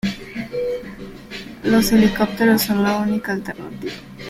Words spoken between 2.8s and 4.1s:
la única alternativa.